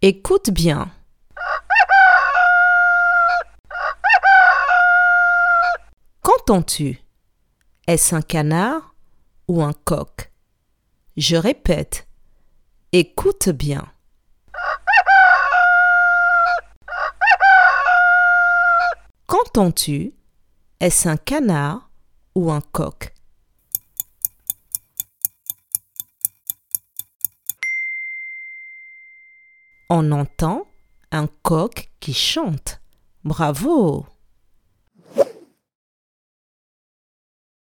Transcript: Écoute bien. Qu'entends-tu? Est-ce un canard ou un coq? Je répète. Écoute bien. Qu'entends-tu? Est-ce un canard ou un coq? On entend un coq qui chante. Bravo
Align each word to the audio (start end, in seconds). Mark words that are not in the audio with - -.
Écoute 0.00 0.50
bien. 0.50 0.92
Qu'entends-tu? 6.22 7.02
Est-ce 7.88 8.14
un 8.14 8.22
canard 8.22 8.94
ou 9.48 9.60
un 9.60 9.72
coq? 9.72 10.30
Je 11.16 11.34
répète. 11.34 12.06
Écoute 12.92 13.48
bien. 13.48 13.90
Qu'entends-tu? 19.26 20.14
Est-ce 20.78 21.08
un 21.08 21.16
canard 21.16 21.90
ou 22.36 22.52
un 22.52 22.60
coq? 22.60 23.12
On 29.90 30.12
entend 30.12 30.66
un 31.12 31.26
coq 31.42 31.90
qui 31.98 32.12
chante. 32.12 32.82
Bravo 33.24 34.04